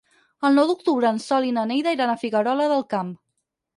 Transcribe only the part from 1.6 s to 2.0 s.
Neida